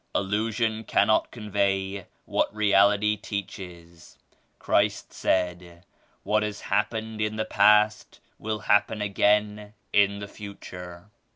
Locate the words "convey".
1.29-2.07